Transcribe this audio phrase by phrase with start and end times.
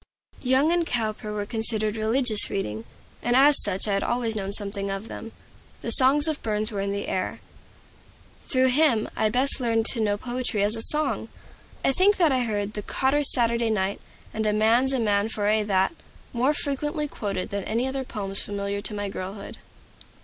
[0.41, 2.85] Young and Cowper were considered religious reading,
[3.21, 5.31] and as such I had always known something of them.
[5.81, 7.39] The songs of Burns were in the air.
[8.47, 11.29] Through him I best learned to know poetry as song.
[11.85, 14.01] I think that I heard the "Cotter's Saturday Night"
[14.33, 15.93] and "A man's a man for a' that"
[16.33, 19.59] more frequently quoted than any other poems familiar to my girlhood.